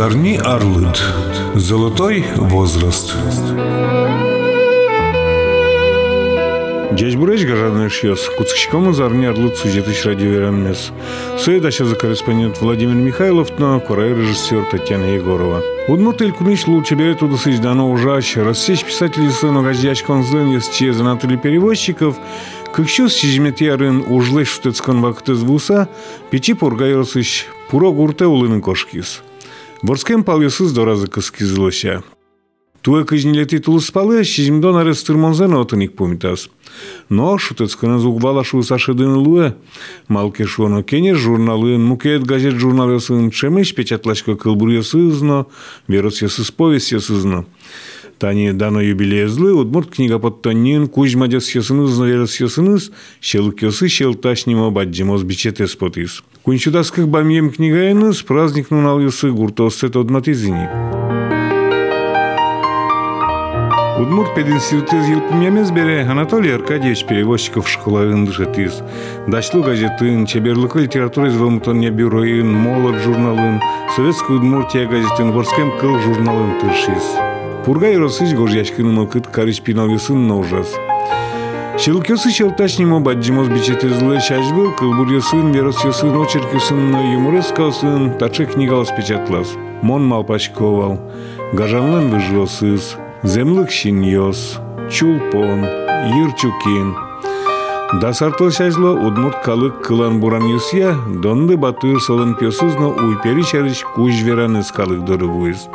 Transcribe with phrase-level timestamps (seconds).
[0.00, 0.98] Зорни Орлыт.
[1.54, 3.14] Золотой возраст.
[6.94, 10.92] Джейсбуреш Гаранеш Йос, Куцкичком Зарни Орлыт Сузетыч Радио Веранмес.
[11.46, 15.62] Эм за корреспондент Владимир Михайлов, на курай режиссер Татьяна Егорова.
[15.86, 22.16] Удмурт Эль Кумич Лучеберет Удасыч Дано Ужаще, рассечь писателей сыну Газьяч Конзен, Есче, Занатолий Перевозчиков,
[22.72, 25.90] как щус сизметьярын ужлеш штецкан вакыт из буса,
[26.30, 29.22] печи пургайросыч, пурок урте улыны кошкис.
[29.82, 32.02] Борскем палюсыз доразыкыз кызылося.
[32.82, 36.50] Туе кыжниле титулы спалы, шизимдон арес тырмонзен отыник помитас.
[37.08, 39.56] Но шутецкына зугвала шу сашыдын луе,
[40.08, 45.46] малке шуоно кене журналын, мукеет газет журналысын, чемеш печатлашка кылбурьесызно,
[45.88, 47.46] веросьесыз повестьесызно.
[48.18, 55.22] Тани дано юбилезлы, удмурт книга под тоннин, кузьма дес ясыныз, наверес ясыныз, щелкесы щелташнимо баджимос
[55.22, 56.22] бичетес потис.
[56.40, 60.70] Кунчудасқық бәмем книгайыныз праздник нуналысы гуртосет одматизиник.
[64.00, 68.82] Удмурт пединститутез елпымемез бере Анатолий Аркадьевич перевозчиков школавин дышетиз.
[69.26, 73.60] Дачлу газетын, чеберлыклы литература из вамутонья бюроин, молот журналын,
[73.94, 77.04] советскую Удмуртия газетын, ворскем кыл журналын тыршиз.
[77.66, 80.74] Пургай росыч гожьячкыным окыт карыч пиновисын на ужас.
[81.80, 89.48] Шелкёсы шелташнимо баджимоз бичетезлы шажбыл, кылбурьёсын, веросьёсын, очеркёсын, юмореskaсын, таче книгалас печатлас.
[89.80, 91.00] Мон малпачковал,
[91.54, 95.64] гажанлын выжлосыз, землык шиньёс, чулпон,
[96.14, 96.94] йырчукин.
[97.98, 104.70] Дасартыл шажло удмурт калык кылан буран юсия, донды батыр солын пёсызно уйпери чарыч куж вераныз
[104.70, 105.66] калык дорывуиз.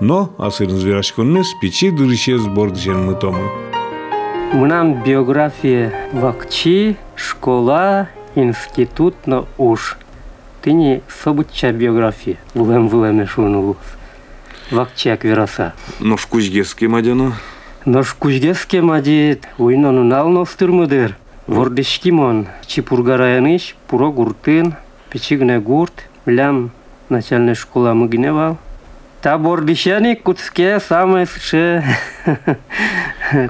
[0.00, 3.73] Но асырын зверашконнес печи дырышез борджен мытомы.
[4.54, 9.96] мынам биография вакчи школа институт институтно уж.
[10.62, 13.76] Ты не событча биография вулем вулеме шуну
[14.70, 15.74] вакчак вераса.
[15.98, 17.32] Нош кузгеске мадену а?
[17.84, 21.16] нош кузгеске мади уйнону налнос турмудыр
[21.46, 24.74] вордешкимон чипургараяныш пуро гуртын
[25.10, 26.70] пичигне гурт лям
[27.08, 28.56] начальная школа мы мыгневал
[29.23, 31.83] Табор дишяни куцке самое ше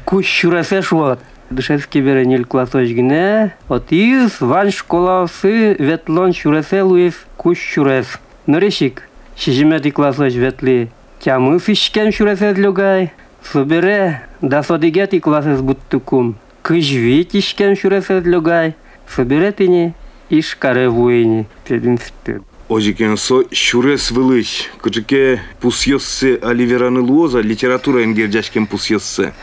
[0.05, 1.19] куш шуресе шуат.
[1.49, 8.19] Душевский беренил классоч гне, от из ван школасы ветлон шуресе луис куш шурес.
[8.45, 9.03] Норишик,
[9.35, 13.11] шижимети классоч ветли, тямы фишкен шуресе длюгай.
[13.43, 16.35] Собере, да содигети классес буттукум.
[16.61, 18.75] Кыжви тишкен шуресе длюгай.
[19.07, 19.93] Собере тини,
[20.29, 21.47] иш каре вуйни.
[21.67, 22.43] Пединститут.
[22.68, 29.34] Ожикенсо шурес вылыш, кучеке пусьёссе Оливераны лоза, литература энгерджашкин пусьёссе.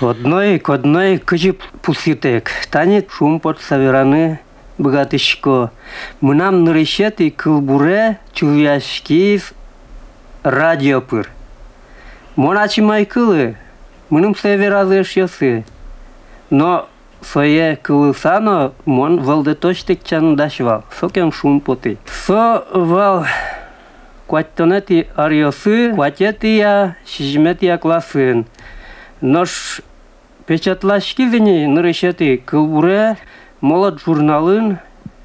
[0.00, 4.38] Одной к одной кучи пусьетек, танет шум под савераны
[4.78, 5.72] богатышко.
[6.20, 9.42] Мы нам нарещет и кылбуре чувяшки
[10.44, 11.28] радиопыр.
[12.36, 13.56] Моначи майкылы,
[14.08, 15.64] мы нам северазы шьёсы.
[16.50, 16.88] Но
[17.22, 20.84] Сое кылысано мон валде точтек чандашвал.
[20.98, 21.98] Сокем шум поты.
[22.26, 23.26] Со вал
[24.26, 28.46] кваттонети ариосы, кватетия, шижметия класын.
[29.20, 29.80] Нож
[30.46, 33.16] печатлашкизини нырышети кылбуре
[33.60, 34.78] молот журналын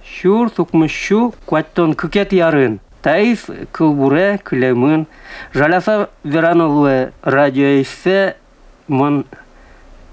[0.03, 2.79] шур сукмышу кваттон кыкет ярын.
[3.01, 5.05] Таис кылбуре килемын.
[5.53, 8.37] Жаласа веранолуэ радио иссе
[8.87, 9.25] мон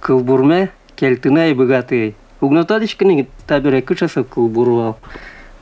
[0.01, 2.15] кылбурме келтинай богатый.
[2.43, 4.99] Угнотадичкани табере кычасы кулбурвал.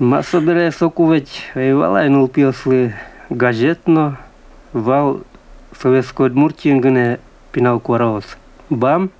[0.01, 2.95] Маса бере сокувeć валай нул пиосли
[3.31, 4.19] газетно
[4.73, 5.21] вал
[5.81, 7.21] советской Удмуртингне
[7.53, 8.25] пинал куараос.
[8.69, 9.11] Бам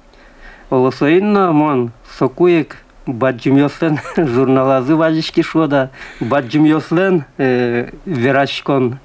[0.71, 5.91] олосоинно мон сокуек баджимьослен журналазы важишки шода
[6.21, 8.99] баджимьослен верашкон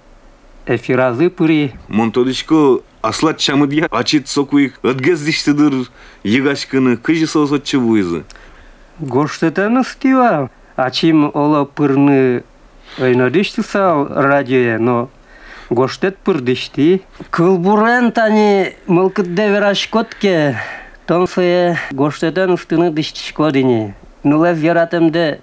[0.66, 1.74] эфиразы пыри.
[1.88, 5.90] Монтодичко аслат чамыдья ачит сокуик ыдгездиштыдыр
[6.24, 8.24] егашкыны кыжы соосотчу буйзы.
[9.00, 10.50] Гоштетаны стива.
[10.76, 12.44] Ачим ола пырны
[12.98, 15.10] ойнодиштысал радиоя, но
[15.70, 17.04] гоштет пырдышти.
[17.30, 20.58] Кылбурен тани мылкыдде верашкотке
[21.06, 23.96] тонсые гоштетен устыны дыштишкодини.
[24.24, 25.42] Нулев яратемде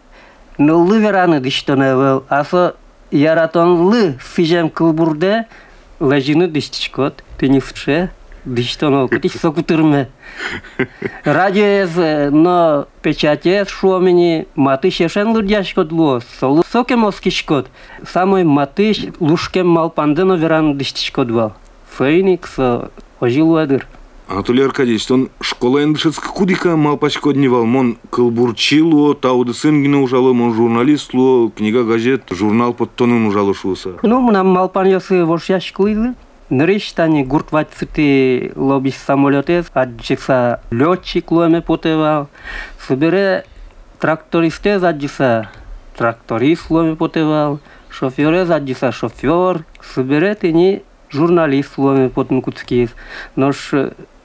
[0.56, 2.76] нуллы вераны дыштоневел, асо
[3.10, 5.46] яратонлы фижем кылбурде
[6.00, 8.10] лажина на пенифче,
[8.44, 10.08] дищтоно, катиш сокутырме.
[11.24, 17.68] Радио е, на печате шуомени матыш ешен лурдяшкот луо, солу сокем оскишкот.
[18.06, 21.52] Самой матыш лушкем малпандыно веран дищичкот бал.
[21.96, 23.86] Фейник со ожилуадыр.
[24.30, 31.50] Анатолий Аркадьевич, он школа энбшецк кудика малпачко дневал, мон кылбурчило, тауды сынгине ужало, мон журналистло,
[31.50, 33.94] книга газет, журнал под тонын ужало шуса.
[34.04, 36.14] Ну, нам малпан ясы вош яшкылы.
[36.48, 42.28] Нырыштани гурт ватсыты лобис самолетес, аджиса летчик ломе потевал.
[42.86, 43.44] Собере
[43.98, 45.50] трактористез аджиса
[45.96, 47.58] тракторист ломе потевал.
[47.88, 49.64] Шоферез аджиса шофер.
[49.92, 52.90] Собере тени журналист ломе потен куцкис.
[53.34, 53.74] Нож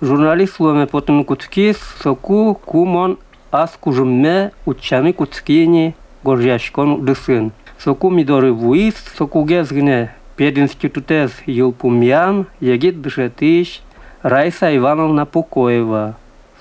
[0.02, 3.18] журналист ломе потен куцкис, соку кумон
[3.52, 7.52] аз кужумме учами куцкини горжашкон дысын.
[7.78, 13.82] Соку мидоры вуис, соку гезгне пединститутез Юлпумьян, Егит Дышетыш,
[14.22, 16.16] Райса Ивановна Покоева.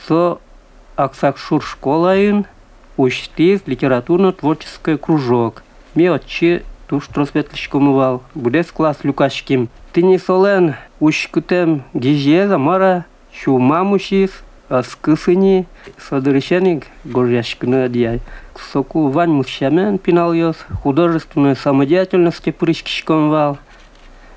[0.07, 0.39] Со
[0.97, 2.47] Аксакшур школаин,
[2.97, 5.63] учтиз литературно-творческий кружок.
[5.95, 9.69] Ми отчи туш тросветличкомывал, будес класс люкашким.
[9.93, 13.07] Ты не солен, ушкутем гижеза мара,
[13.43, 15.67] шумамушев аскысыни
[15.99, 18.21] содрышенник горящкны дия.
[18.73, 23.59] Соку вань мушамен пинал ёс художественной самодеятельности прыщкишком вал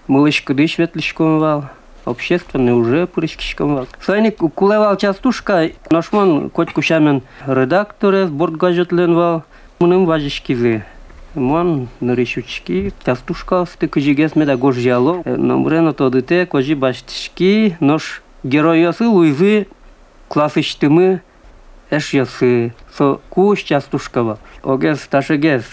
[0.08, 1.66] мылышкыды да светлишком вал
[2.06, 3.88] общественный уже прыщкишком вал.
[4.06, 9.44] Сайник укулевал частушка нашман котькушамен редакторе сборт газетлен вал
[9.80, 10.84] мыным важишкизы
[11.36, 19.68] Мон наричучки, тастушка, стык жигес меда горжиало, номрено тодыте, кожи баштишки, нож герой йосы луизы,
[20.30, 21.22] классыштымы,
[21.90, 24.40] эш ясы, со куш частушкава.
[24.64, 25.64] Огес ташегес.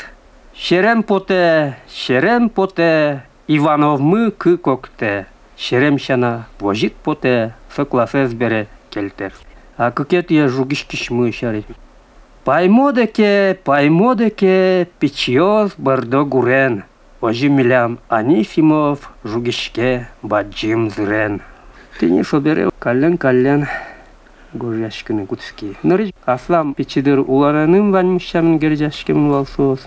[0.57, 5.27] Шерем поте, шерем поте, Иванов мы кы кокте.
[5.57, 9.33] Шерем шана, вожит поте, со класс бере келтер.
[9.77, 11.67] А кыкет я жугишкиш мы шарит.
[12.45, 16.85] Паймодеке, паймодеке, печьёс бардо гурен.
[17.21, 21.41] Ожи милям Анифимов, жугишке, баджим зрен.
[22.00, 23.68] Ты не соберел, кален, кален.
[24.54, 25.76] горяшкины гудски.
[25.84, 29.80] Ныры аслам печидер улараным ванмущамын герjашким валсос.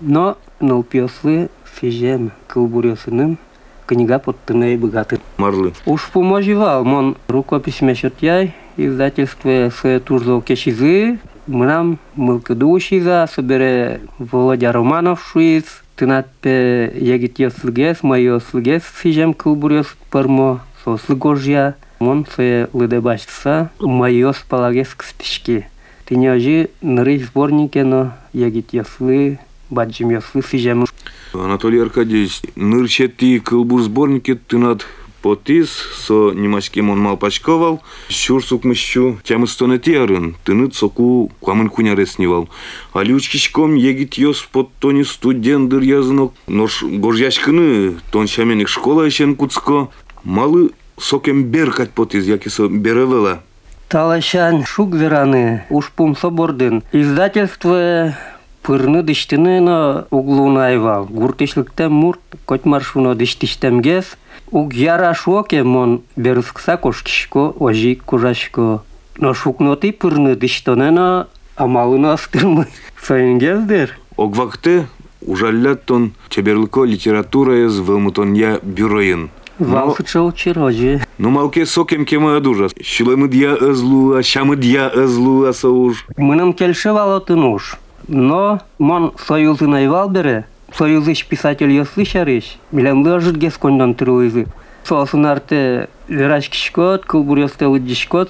[0.00, 3.38] Но нолпиослы фижем кылбурёсыным
[3.86, 5.18] книга подтынай богаты.
[5.38, 5.72] Марлы.
[5.86, 7.80] Уж поможивал, мон рукопись
[8.20, 15.64] яй, издательство с турзол кешизы, мрам мылкыдушиза, собере Володя Романов шуиц,
[15.96, 24.37] тынат пе егит йослыгес, майо слыгес фижем кылбурёс пармо, Сослы горжя, Мон се лыдебашса, майос
[24.49, 25.67] палагес кстишки.
[26.05, 29.39] Ты не ожи ныры сборнике, но ягит яслы,
[29.69, 30.85] баджим яслы сижем.
[31.33, 34.85] Анатолий Аркадьевич, нырчети кылбур сборнике тынат
[35.23, 42.19] потис, со немачкем он мал пачковал, щур сукмыщу тямы стонети арын, тыныт соку куамын кунярес
[42.19, 42.49] нивал.
[42.91, 49.89] А лючкишком егит йос под тони студентыр язынок, нош горжяшкыны тон шаменик школа ешен куцко,
[50.23, 53.41] малы сокем беркать потиз, яки со беревела.
[53.89, 56.83] Талашан шук вераны, уж пум собордын.
[56.91, 58.15] Издательство
[58.63, 61.05] пырны дыштыны на углуна айвал.
[61.05, 64.17] Гуртышлыктен мурт, коть маршуно дыштыштем гес.
[64.51, 68.83] Уг яра шоке мон берыскса кошкишко, ожи кожашко.
[69.17, 72.67] Но шукноти пырны дыштыны на амалына астырмы.
[73.01, 73.97] Сайын гездер.
[74.17, 74.87] Огвакте
[75.21, 79.29] ужаллаттон чеберлыко литература ез вылмутон я бюроин.
[79.59, 81.01] Валхачал чирожі.
[81.17, 86.05] Ну, мавки соким кема мы дья езлу, а что мы дья езлу, а сауж.
[86.17, 87.77] Минам кельшевало ты нуж.
[88.07, 90.45] Но мон союзы найвалбере,
[90.75, 94.47] союзы писатель я шарыш, билем лежит гескондан труизы.
[94.83, 98.29] Сосын арты вераш кишкот, кулбур ястелы дишкот.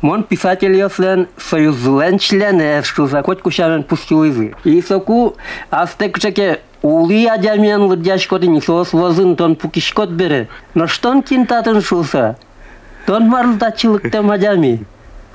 [0.00, 4.54] Мон писатель яслен союзлен члене, что закот кушарен пустил изы.
[4.64, 5.36] И соку,
[5.70, 10.48] а астек чеке Ули адямен лыдяшкоты не сос возын тон пукишкот бере.
[10.74, 12.38] Но штон кинтатын шулса?
[13.06, 14.86] Тон марлтачылыкта мадями.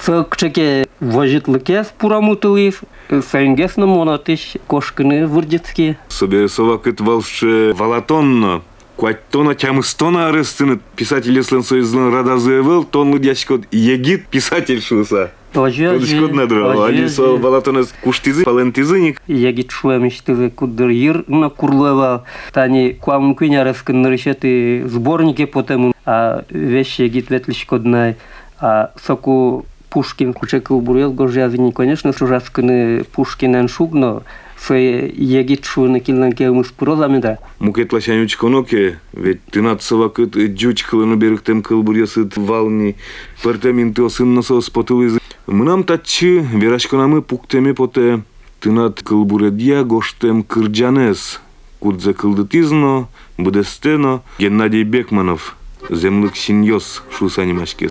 [0.04, 5.98] Сок чеке вожитлыкес пурамутылыв, сәйнгесны монатыш кошкыны вырдецки.
[6.10, 8.62] Собе совакыт валше валатонно.
[8.96, 15.32] Куаттона тямыстона арыстыны писатель еслен союзлын рада заявил, тонлы дяшкот егит писатель шуса.
[15.54, 19.22] Подышкот надрал, они со валатонес куштизы, палентизыник.
[19.28, 22.26] Ягит шуэмиштызы кудыр йыр на курлева.
[22.54, 28.18] Тани куам куйнярыскын нарышеты сборники потему, а вещи ягит ветлишкоднай.
[28.60, 34.24] А соку Пушкин кучекыл бурел гожязыни, конечно, сужаскыны Пушкинен шугно,
[34.65, 37.39] се егит шуны килнанке умыс прозамида.
[37.59, 42.97] Мукетлашан учконоке, ведь ты над совакыт джучкылыны беріктем кылбурясыт вални,
[43.43, 45.21] пертеминты осынна сос потылызы.
[45.47, 48.23] Мынам татчы, верашканамы пуктеме поте,
[48.61, 51.41] ты над кылбуредья гоштем кырджанес,
[51.81, 53.09] кудзе кылдытизно,
[53.39, 55.57] будестено, Геннадий Бекманов,
[55.89, 57.91] землык синьос шусанимашке.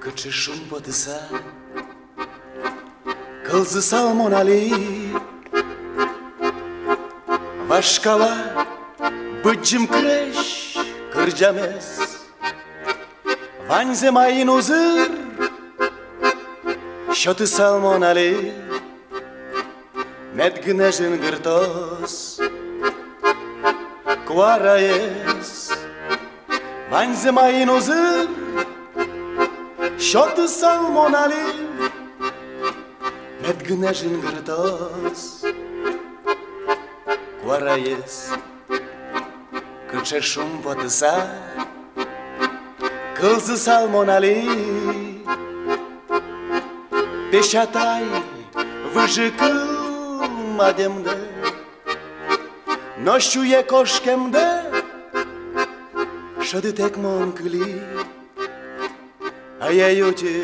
[0.00, 1.20] Кычы шум потыса
[3.50, 3.82] Кылзы
[7.74, 8.36] салмон али Вашкала
[9.42, 10.76] Быджим креш
[11.12, 12.18] Кырджамес
[13.68, 15.10] Ванзе майын узыр
[17.14, 18.52] Шоты салмон али
[20.34, 22.40] Медгнежин гыртос
[24.26, 25.72] Квараес
[26.90, 28.28] Ванзе майын узыр
[29.98, 31.44] Шоты салмон али
[33.42, 35.43] Медгнежин гыртос
[37.55, 38.29] varayız
[39.91, 41.27] Kıça şum batısa
[43.15, 44.45] Kılzı salmonali
[47.33, 48.03] Beş atay
[48.95, 51.15] Vıcı kılmadım da
[53.03, 54.63] Noşuye koşkemde
[56.41, 57.81] Şadı tek monkli.
[59.61, 60.41] Ayayote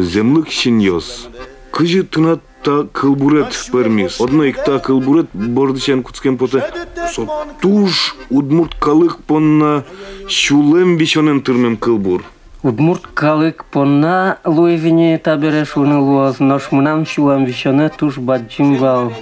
[0.00, 1.28] Zemlık şinyoz
[1.72, 4.20] Kıcı tınat та кылбурет пермис.
[4.20, 6.64] Одно икта кылбурет бордычен куцкен поте.
[7.12, 7.26] Со
[7.60, 9.84] туж удмурт калык понна
[10.28, 12.24] шулем бишонен тырмем кылбур.
[12.62, 19.12] Удмурт калык понна луевине табереш уны луаз нош мунам шулам вишоне туш баджим вал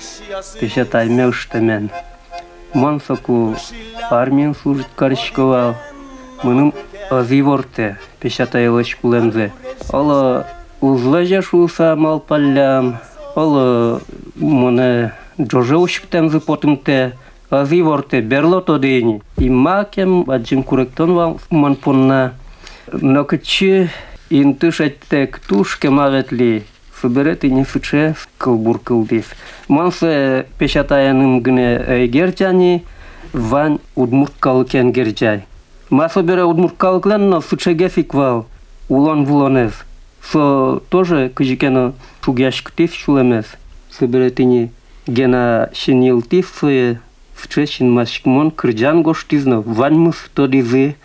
[0.61, 1.91] пешатай меуштемен.
[2.75, 3.57] Мон соку
[4.11, 5.75] армиян служит карышковал.
[6.43, 6.75] Мыным
[7.11, 9.53] азиворте пешатай лыш кулемзе.
[9.91, 10.47] Ола
[10.81, 12.99] узлы жашулса мал паллям.
[13.35, 14.01] Ола
[14.37, 17.17] муне джоже ушиктемзы потымте.
[17.51, 19.23] Азиворте берлото дейни.
[19.39, 22.35] И макем баджим куректон вал мон понна.
[22.93, 23.91] Но кычы
[24.31, 26.65] интыш әттек туш кемаветли
[27.01, 29.25] соберет и не фыче кылбур кылдис.
[29.69, 32.85] Мансы пешатаяным гыне герчани
[33.33, 35.45] вань удмурткалыкен герчай.
[35.89, 38.47] Ма собере удмурткалыклен но фычеге фиквал
[38.89, 39.73] улон вулонез.
[40.23, 43.46] Со тоже кыжикено шугяшк тиф шулемез.
[43.90, 44.72] Соберетини
[45.08, 47.00] гена шинил тиф сое
[47.36, 50.96] вчешин машкмон кырджан гоштизно вань тодизы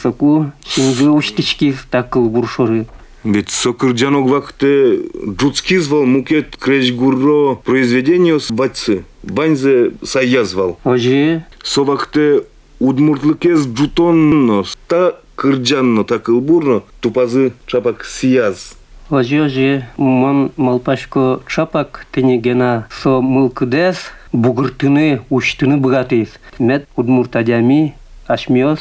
[0.00, 2.86] соку шинзы уштички такыл буршоры.
[3.24, 9.04] Ведь сокырджанок вахте джуцки звал мукет крешгурро произведение с батьцы.
[9.22, 10.78] Баньзе саязвал.
[10.84, 12.44] Ожи Совахте
[12.80, 18.74] удмуртлыкез джутонно та кырджанно та кылбурно тупазы чапак сияз.
[19.09, 23.97] Ожи мон малпашко чапак тенегена со мылкыдес
[24.31, 26.29] бугыртыны уштыны быгатыз.
[26.59, 27.95] Мет удмуртадями
[28.27, 28.79] ашмиос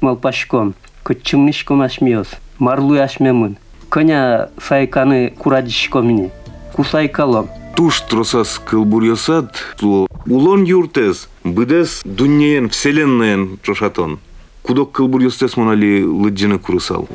[0.00, 0.74] малпашком.
[1.02, 2.28] Кычымнышком ашмиос.
[2.60, 3.56] Марлуй ашмемын.
[3.88, 6.30] Коня сайканы курадишкомини.
[6.74, 7.48] Кусайкалом.
[7.74, 14.20] Туш тросас кылбурьосат туло улон юртез быдес дуньеен вселеннаен чошатон.
[14.62, 17.08] Кудок кылбурьостес монали лыджины курысал.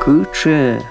[0.00, 0.82] кыче,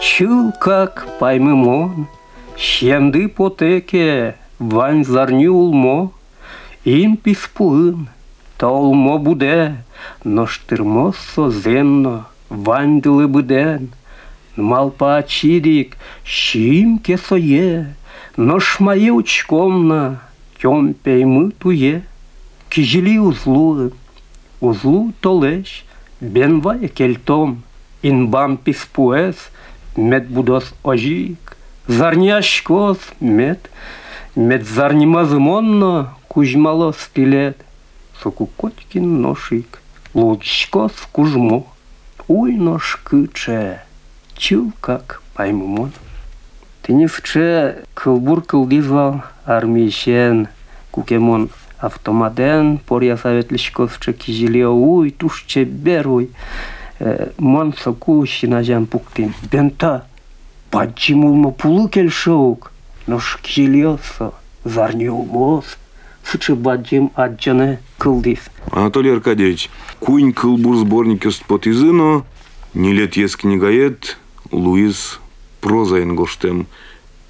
[0.00, 2.08] чыл как паймымон,
[2.56, 6.12] Щемды потеке, вань зарни улмо,
[6.84, 8.08] Ин писпуын,
[8.58, 9.76] та улмо буде,
[10.24, 13.92] Но штырмоссо зенно, вань дылы буден,
[14.56, 17.94] Малпа чирик, щим кесое,
[18.36, 20.20] Но шмае учкомна,
[20.60, 22.02] тём пеймы туе,
[22.68, 23.92] Кижили узлуы,
[24.60, 25.84] узлу толеш,
[26.20, 27.62] бенвая кельтом,
[28.02, 29.36] инбам писпуэс,
[29.96, 33.70] мед будос ожик, зарняшкос мед,
[34.34, 37.58] мед зарнимазымонно, кужмало стилет,
[38.22, 39.80] сокукоткин ношик,
[40.14, 41.66] лучкос кужмо,
[42.28, 43.82] уй нож кыче,
[44.36, 45.92] чил как паймумон.
[46.82, 50.48] Ты не вче кылбур кылдизвал армейшен,
[50.90, 56.30] кукемон автоматен, поря советлишковче кижилио, уй, тушче беруй,
[57.37, 59.33] ман сокуущина жан пуктин.
[59.51, 60.05] Бента,
[60.69, 62.71] падчимулма пулу келшоук,
[63.07, 65.65] нош кжилёсо, зарнёумоз,
[66.23, 68.39] сычы баджим аджаны кылдис.
[68.71, 72.23] Анатолий Аркадьевич, кунь кылбур сборник под изыно,
[72.73, 74.17] не лет ес книгоед,
[74.51, 75.19] Луис
[75.61, 76.67] проза ингоштем,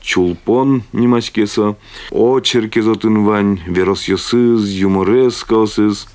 [0.01, 1.75] чулпон немаскеса,
[2.11, 6.07] очерки зотынвань, верос юсыз, юморескосыз,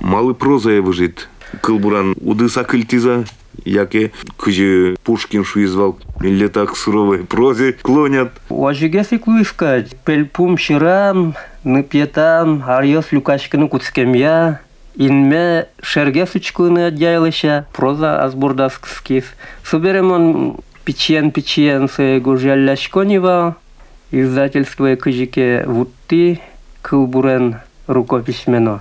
[0.00, 1.28] малы проза выжит
[1.60, 3.24] Кылбуран удыса кыльтиза,
[3.64, 8.32] яке кыжы Пушкин шуизвал, или так суровой прозе клонят.
[8.48, 11.34] Ожиге фиклуискать, пельпум ширам,
[11.64, 14.60] ныпьетам, арьос люкашканы куцкемья,
[14.96, 19.24] инме шерге сучкуны отдяйлыша, проза азбурдаскскис.
[19.64, 23.56] Соберемон пичен пичен се гужалляшконива,
[24.10, 26.40] издательство кыжике вутти
[26.82, 27.56] кылбурен
[27.86, 28.80] рукописьмено.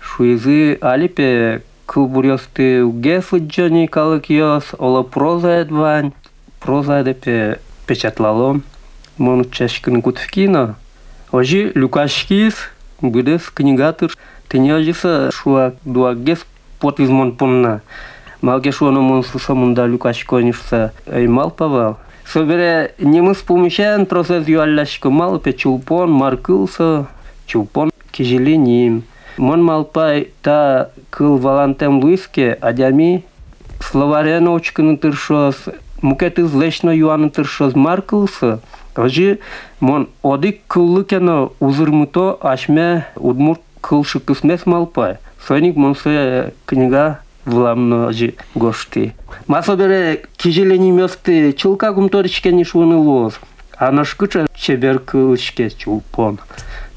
[0.00, 6.11] Шуизы алипе кылбурёсты уге фыджони калыкьёс, ола проза эдвань,
[6.59, 8.63] проза эдепе печатлалом.
[9.17, 10.75] Мон чешкин кутфкино.
[11.31, 12.55] Ожи Люкашкис,
[13.01, 14.15] будес книгатыр,
[14.47, 16.45] тенежиса шуа дуагес
[16.79, 17.81] подвизмон помна.
[18.41, 21.97] Малке шуано мон сусамунда Люкашконишса эймал павал.
[22.25, 27.07] Собере немыс помещен процесс юаллашко мал пе чулпон маркылса,
[27.45, 29.03] чулпон кижеленим.
[29.38, 33.24] Мон малпай та кыл валантем луиске адями
[33.80, 35.56] словаря научканы тыршос,
[36.02, 38.60] мукет излечно юаны тыршос маркылса,
[38.98, 39.38] Ожи
[39.78, 45.18] мон одик кыллыкена узырмыто ашме удмурт кылшы кысмес малпай.
[45.46, 49.14] Сойник монсе книга вламно ожи гошти.
[49.46, 53.34] Масо бере кижелени месты чулка гумторичке нишуны лоз.
[53.76, 55.00] А нашкыча чебер
[55.78, 56.40] чулпон.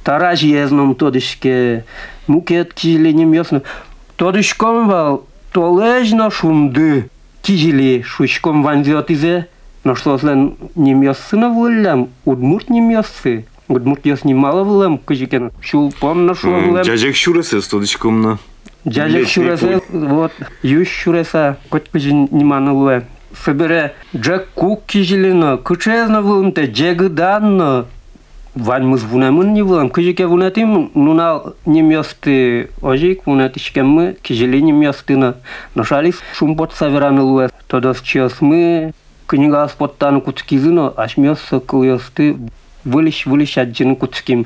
[0.04, 1.86] Тараж езном тодышке
[2.28, 3.62] мукет кижелени месны.
[4.16, 7.10] Тодышком вал толежно шунды.
[7.42, 9.48] Кижели шушком ванзиот изе.
[9.84, 13.46] Но что злен не мясына вылям, удмурт не мясы.
[13.68, 15.52] Удмурт яс немало вылям, кыжикен.
[15.62, 16.84] Шулпон на шуа вылям.
[16.84, 18.38] Жажек шуресе стодичкомна.
[18.86, 20.32] Дядя шуресе, вот,
[20.64, 23.04] юш шуреса, хоть кыжи неманы луэ.
[23.46, 27.10] Собере, джек кук кижелина, кычезна вылымте, джегі
[28.56, 29.90] Вальмыз вунамын не вулам.
[29.90, 35.36] Кыжыке вунатым, нунал немёсты ожик, вунатышкеммы, кижели немёстына.
[35.74, 37.50] Ношалис шумбот савераны луэ.
[37.68, 38.94] Тодос чиосмы,
[39.26, 42.36] книга споттаны куцкизыно, ашмёс сокуёсты,
[42.84, 44.46] вылиш вылиш аджин куцким.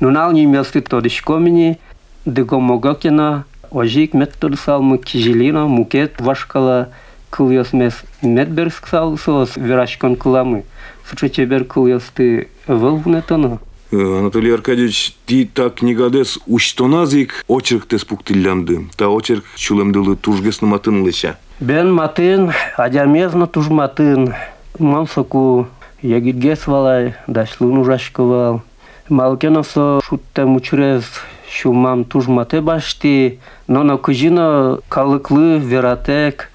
[0.00, 1.78] Нунал немёсты тодышкомини,
[2.24, 6.88] дыгомогокена, ожик меттурсалмы, кижелина, мукет вашкала,
[7.30, 10.64] кылёсмес медберск салысос, верашкон кыламы.
[11.08, 13.58] Сучечебер кылёсты выл вунетоно.
[13.90, 18.86] Э, Анатолий Аркадьевич, ти та книгадес уштоназик очерк тес пуктиллянды.
[18.96, 21.38] Та очерк чулемдылы туржгесны матын леша.
[21.60, 24.34] Бен матын, адямезно туж матын.
[24.78, 25.66] Мансоку
[26.02, 28.62] ягидгес валай, дашлун ужашковал.
[29.08, 31.04] Малкено со шутте мучрез
[31.50, 36.50] шумам туж мате башти, но на кужино калыклы вератек,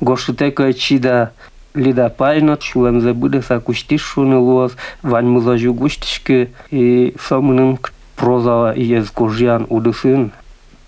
[0.00, 1.32] гошутека чида.
[1.75, 4.71] Лида пайно, шулем забуде са кушти шуны лоз,
[5.03, 7.77] вань музажу гуштишки, и сомнын
[8.15, 10.31] проза ез кожян удысын.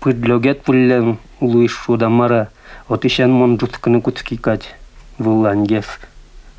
[0.00, 2.48] Пыдлогет пуллен луиш шудамара.
[2.88, 4.74] Отишен мон жутканы кутскикать
[5.18, 5.86] вулангес.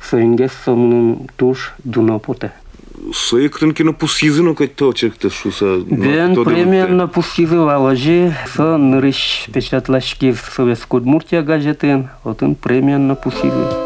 [0.00, 2.52] Соингес сомнын туш дунопоте.
[3.12, 5.80] Соя крынкино пусизыно кать-то очерк тес шуса.
[5.80, 13.83] Бен примерно пустизы валожи со нырыш печатлашки в Советскую Удмуртия газетын, отын примерно пустизы.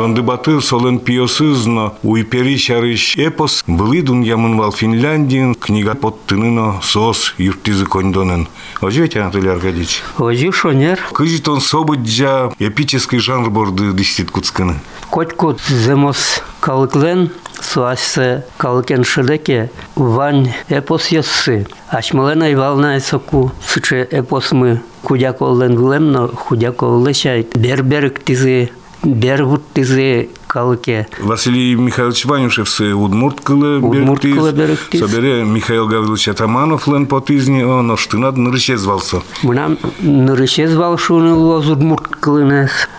[0.00, 7.84] Донды баты солын пиосызно уйпери чарыш эпос былы дуньямын вал Финляндиин книга поттыныно сос юртизы
[7.84, 8.48] кондонын.
[8.80, 10.02] Ожи ведь Анатолий Аркадьевич?
[10.16, 10.98] Ожи шонер.
[11.12, 14.80] Кыжитон собыджа эпический жанр борды дистит куцкыны.
[15.10, 21.66] Котку земос калыклен суассы калыкен шыдеке вань эпос яссы.
[21.90, 24.80] Ачмален айвална эсоку сычы эпос мы.
[25.02, 27.46] Кудяк олден вылемно, худяк олдышай.
[27.54, 28.70] Берберк тизы
[29.02, 31.08] бергуттызе калке.
[31.20, 34.32] Василий Михайлович Ванюшевсы удмурт кылы бергуттыз.
[34.32, 35.00] Удмурт бергуттыз.
[35.00, 39.22] Собере Михаил Гаврилович Атаманов лен потызни, он нам нырышезвалсы.
[39.42, 42.08] Мунам нырышезвалшуны лоз удмурт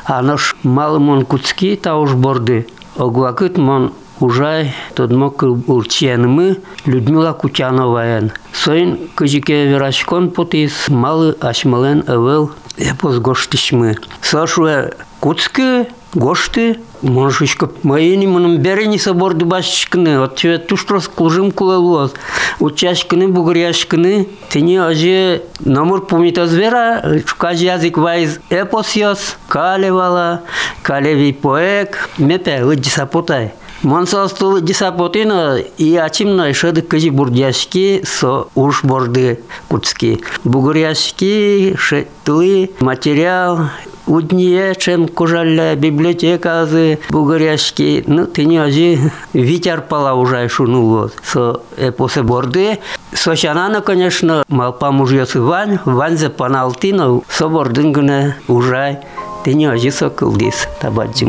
[0.05, 2.67] а наш малым он куцки уж борды.
[2.97, 8.31] Огвакыт мон Ужай тот мог урченмы Людмила Кутяноваян.
[8.53, 13.97] Соин кыжике верашкон потис малы ашмален эвел эпос гоштишмы.
[14.21, 22.13] Сашуэ куцки гошты Моншучка моини мыным берени соборды башчыкыны, от тебе туштрос кулжым кулалуаз.
[22.59, 30.41] Учашкыны, бугряшкыны, тени аже намур помита звера, чукаж язык вайз эпосиос, калевала,
[30.83, 33.53] калеви поэк, мепе, лыджи сапотай.
[33.83, 39.39] Монса стул дисапотина и ачимна шады кыжи бурдяшки со уж борды
[39.69, 40.21] куцки.
[40.43, 43.69] Бугряшки, шетлы, материал,
[44.07, 51.11] Удние, чем кожаля библиотека азы бугряшки, ну ты не ажи витер пала уже шунуло.
[51.23, 52.79] Со эпосе борды.
[53.13, 58.99] Со шанана, конечно, малпа мужьёс Вань, Вань за паналтина, со бордынгне уже.
[59.43, 61.25] Ты не ажи со кылдис, табаджи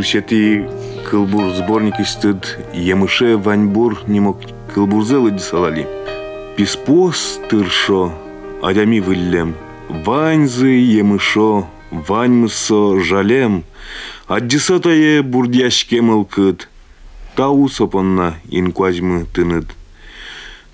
[0.00, 0.66] Мон ныршети
[1.10, 4.38] кылбур сборник истыд емыше ваньбур немок
[4.72, 5.86] кылбурзелы дисалали.
[6.56, 8.10] Писпос тыршо,
[8.62, 9.54] адями выллем.
[9.90, 13.64] Ваньзы емышо, ваньмысо жалем.
[14.26, 16.70] Аддисатае бурдяшке мылкыт.
[17.36, 19.66] Тау сопонна инкуазьмы тыныт.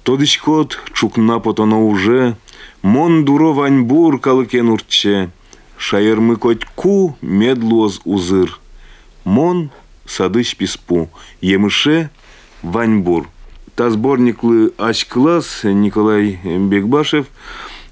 [0.04, 2.36] Тодышкот чукна потоно уже,
[2.82, 5.30] Мон дуро ваньбур калыкен уртче.
[5.76, 8.60] Шайырмы коть ку медлуоз узыр.
[9.26, 9.70] Мон
[10.06, 11.10] садыш писпу,
[11.42, 12.10] емыше
[12.62, 13.28] ваньбур.
[13.74, 17.26] Та сборниклы ач-класс Николай Бекбашев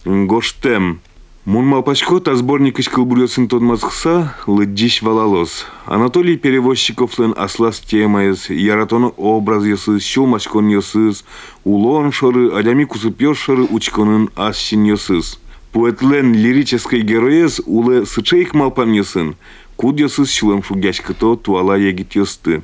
[0.04, 1.00] Гоштем.
[1.44, 5.66] Мун малпачко та сборник иш кылбурёсын тодмазкса лыджиш валалос.
[5.86, 11.24] Анатолий Перевозчиковлен аслас темайыз, яратоны образ йосыз, шо мачкон йосыз,
[11.64, 15.40] улон шоры, адями кусып шоры учконын асшин йосыз.
[15.72, 19.34] Поэтлен лирической героез улы сычейк малпам йосын,
[19.76, 22.56] kudjasız şılamşu gäşkäto tuala yegit yosty.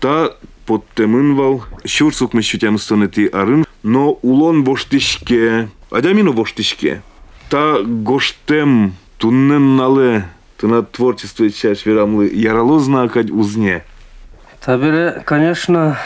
[0.00, 0.30] Ta
[0.66, 7.02] подтемын вал, щурсук мещутям стонети арын, но улон боштишке, адямину боштишке.
[7.50, 10.24] Та гоштем туннен нале,
[10.58, 13.84] ты на творчество чаш верамлы, ярало знакать узне.
[14.64, 15.98] Табере, конечно,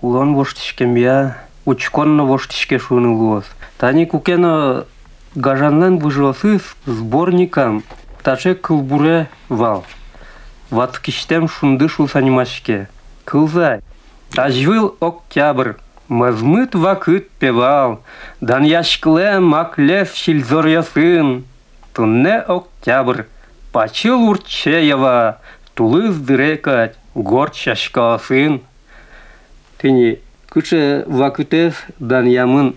[0.00, 3.44] улон боштишкем я, учконно боштишке шуны луос.
[3.78, 4.86] Тани кукена
[5.36, 7.84] гажаннен выжиласы сборникам,
[8.24, 9.84] таше кылбуре вал.
[10.70, 12.88] Ваткиштем шунды шул санимашке.
[13.24, 13.80] Кылзай.
[14.36, 15.72] Ажвыл октябрь.
[16.08, 18.02] Мазмыт вакыт певал.
[18.40, 21.44] Дан яшкле маклев шильзор ясын.
[21.92, 23.22] Тунне октябрь.
[23.72, 25.38] Пачыл урчеева.
[25.74, 26.96] Тулыз дырекать.
[27.14, 28.62] Горд шашкасын.
[29.80, 30.18] Тini
[30.52, 32.74] күше вакытес дан ямын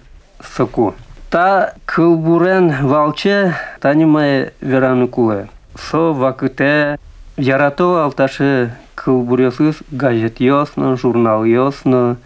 [0.56, 0.94] соку.
[1.30, 5.50] Та кылбурен валче танимае вераны куле.
[5.76, 6.98] Со вакыте
[7.37, 12.17] ярато алташе кылбуресыз газет ясно, журнал ясно.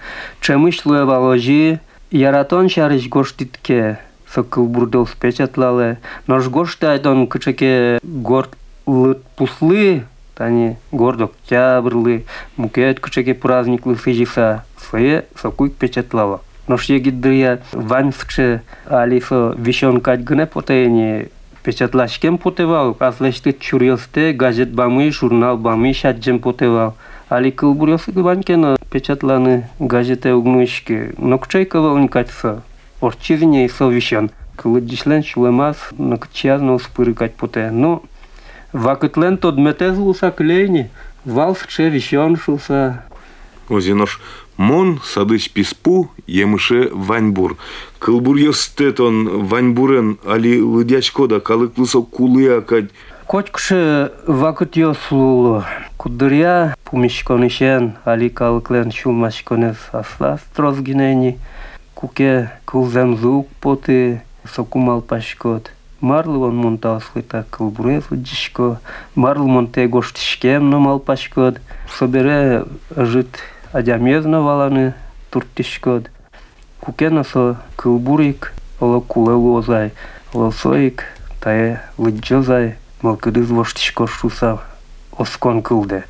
[0.41, 1.81] Чемышле валожи
[2.11, 3.99] яратон шарыш гоштитке
[4.33, 5.99] со кылбурдол спечатлале.
[6.27, 8.51] Нож гошты айдон кычеке горд
[8.87, 10.05] лыт пуслы
[10.35, 12.25] тани горд октябрлы,
[12.57, 16.41] мукет кычеке праздниклы сыжиса, свое сокуй печатлава.
[16.69, 21.29] Нож егидрия ванскче алисо вишонкать гне потени
[21.68, 26.96] Печатлашкем потевал, аз леште чурилсте, газет бамы, журнал бамы, шаджем потевал.
[27.28, 31.14] Али кылбурёсы гыбанкена печатланы газете угнышки.
[31.18, 32.62] Нокчайкавал никатса.
[33.02, 34.32] Орчизне совещан.
[34.56, 37.70] Кылыдишлен шулемас нокчазно спырыкать поте.
[37.70, 38.02] Но
[38.72, 40.90] ну, вакытлен тот улса клейни.
[41.26, 43.04] Валс чевищон шулса.
[43.68, 44.22] Озинош
[44.58, 47.58] мон садыш писпу емыше ваньбур.
[48.00, 52.90] Кылбур йостетон ваньбурен али лыдячко да калыклысо кулы акать.
[53.26, 55.64] Кочкше вакыт йослулу.
[55.98, 61.38] Кудыря пумишконишен али калыклен шулмашконес асла строзгинени.
[61.94, 64.22] Куке кулзем звук поты
[64.56, 65.72] сокумал пашкот.
[66.00, 68.80] Марлы он монтаслы так кылбурез дишко.
[69.16, 71.60] Марлы монте гоштишкем номал пашкот.
[71.98, 72.66] Собере
[72.96, 73.40] жит
[73.72, 74.94] адямезна валаны
[75.30, 76.10] туртишкот.
[76.80, 79.92] Кукена со кылбурик, ола куле лозай,
[80.34, 81.04] лосоик,
[81.42, 84.60] тае лыджозай, малкыдыз воштишко шуса
[85.18, 86.04] оскон кылды.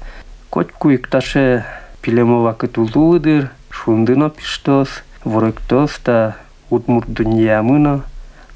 [0.50, 1.66] Кот куик таше
[2.02, 4.90] пилемова кытулудыр, шундыно пиштос,
[5.24, 6.36] ворыктос та
[6.70, 8.04] утмур дуньямыно,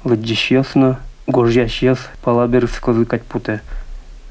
[0.04, 3.60] лыджишьосно, гожьящес палаберс козыкать путе.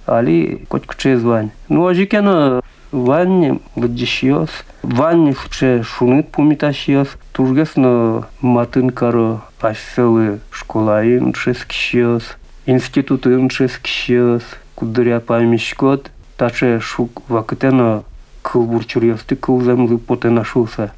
[0.06, 1.52] Али кот кче звань.
[1.70, 2.62] Ну ажикено
[2.93, 4.51] ванне лыджишьос,
[4.83, 12.25] ванне фче шуныт пумиташьос, тургесно матын каро ашселы школайын шескишьос,
[12.67, 14.43] институтын шескишьос,
[14.75, 18.05] кудыря памишкот, таче шук вакытено
[18.43, 20.93] кылбурчурьосты кылземлы потена шуса.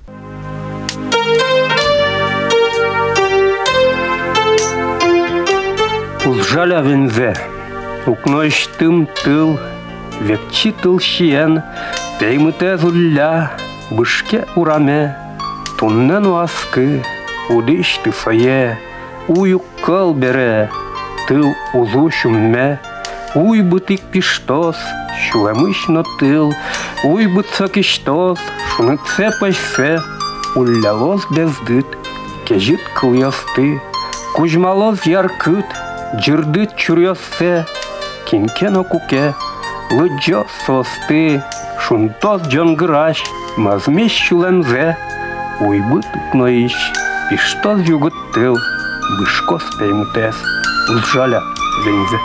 [6.26, 7.34] Узжаля вензе,
[8.06, 9.58] укнойш тым тыл,
[10.22, 11.62] векчи тыл шиен,
[12.18, 13.52] пеймыте зулля,
[13.90, 15.16] бышке ураме,
[15.78, 17.02] туннен уаскы,
[17.48, 18.78] удыш тысае,
[19.28, 20.70] уюк кыл бере,
[21.26, 22.80] тыл узу шумме,
[23.34, 24.76] уй бытык пиштос,
[25.22, 26.52] шулемыш но тыл,
[27.04, 28.38] уй бытса киштос,
[28.70, 30.00] шуныце пашсе,
[30.54, 31.86] уллялос бездыт,
[32.46, 33.80] кежит кыл ясты,
[34.34, 35.66] кужмалос яркыт,
[36.22, 37.66] жырдыт чурьоссе,
[38.26, 39.34] кинкен куке,
[39.90, 41.42] лыджо состы,
[41.80, 43.18] шунтос жонгыраш,
[43.56, 44.96] мазмеш шулемзе,
[45.60, 46.76] уйбыт укноиш,
[47.30, 48.56] пиштос югыт тыл,
[49.18, 50.36] бышкос пеймутес,
[50.90, 51.42] узжаля
[51.84, 52.18] вензе.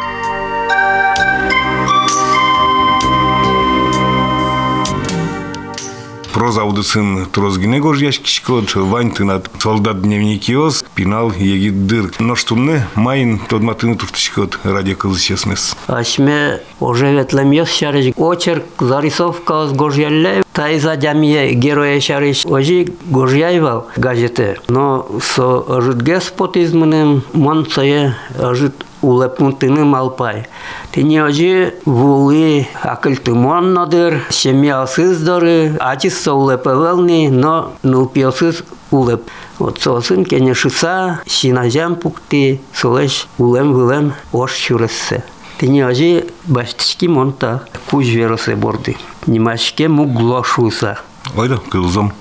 [6.38, 12.12] прозаудысын трозгине горжящ кичко, ты над солдат дневникиос, пинал егит дыр.
[12.20, 15.74] Но что мне, майн тот матыны туртышкот ради кылычесмес.
[15.88, 25.08] Ашме ожеветлемьес шарыш очерк, зарисовка с горжелле, Тайза дямие героя шарыш ожи горжяйвал газеты, Но
[25.20, 30.46] со ожит геспотизмным, мон цое ожит улепнутыны малпай.
[30.92, 39.30] Тini ожи вулы акылтымоннодыр, семьясыздоры, ачисса улепевелни, но нылпиосыз улеп.
[39.58, 45.24] Вот сосын кене шыса, шинажам пукти, солеш улем-вылем ош чурессе.
[45.60, 48.96] Тini ожи баштышки монта куж веросе борды.
[49.26, 50.98] Нимашке мугло шуса.
[51.36, 52.12] Ойда, кылзом.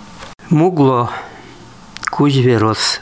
[0.49, 1.09] Мугло
[2.09, 2.99] куж верос.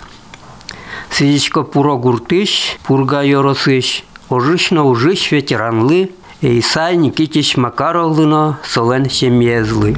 [1.17, 6.09] Сидичко пуро гуртыш, пурга yorosыш, ожышно ужыш ветеранлы,
[6.41, 9.95] Исай Никитич Макаровлыно солен семьезлы.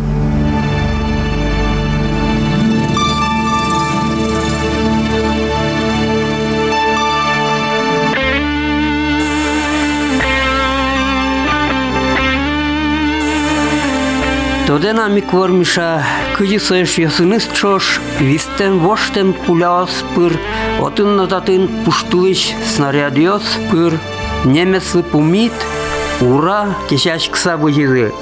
[14.67, 16.05] Тодена ми кормиша,
[16.37, 20.33] кыжы соеш ясыныс чош, вистен воштен пуляос пыр,
[20.81, 23.99] отын нататын пуштулыш снарядиос пыр,
[24.45, 25.53] немеслы пумит,
[26.21, 28.13] ура, кешаш кса быжызы.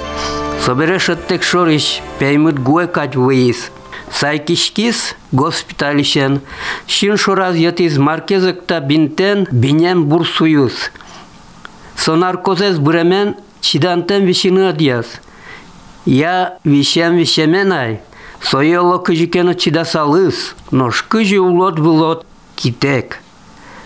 [0.65, 3.71] Собереш оттек шориш, пеймыт гуекать выис.
[4.11, 6.41] Сайкишкис госпиталишен,
[6.85, 10.91] шин шораз ятиз маркезыкта бинтен бинем бурсуюз.
[11.95, 15.05] Сонаркозес бремен чидантен вишины адьяс.
[16.06, 18.00] Я вишем вишеменай,
[18.40, 23.18] соело кыжикено чидасалыс, нош кыжи улот булот китек.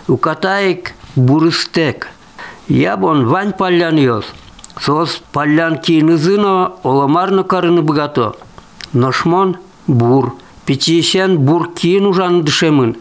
[0.06, 2.08] Укатаик бурыстек.
[2.68, 4.26] Я бон вань палляниос.
[4.78, 8.36] Сос паллян кинызыно оламарно карыны богато.
[8.92, 9.56] Ношмон
[9.86, 10.36] бур.
[10.66, 12.96] Печишен бур кин ужан дышемын.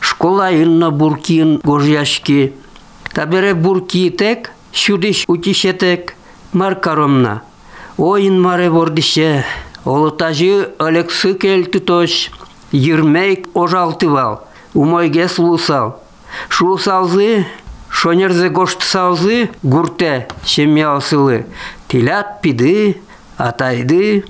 [0.00, 2.52] Школа инна бур кин гожяшки.
[3.14, 6.14] Табере бур киетек, шудиш утишетек,
[6.52, 7.42] маркаромна.
[7.96, 9.44] Ойын маре бордише,
[9.84, 12.30] олытажы Алексы келті тош,
[12.72, 16.02] ермейк ожалтывал, умойге слусал.
[16.48, 17.46] Шусалзы,
[17.88, 21.46] шонерзе гоштсалзы, гурте, шемяосылы,
[21.88, 23.00] тилят пиды,
[23.36, 24.24] атайды,